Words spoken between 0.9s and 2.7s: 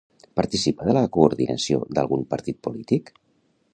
la coordinació d'algun partit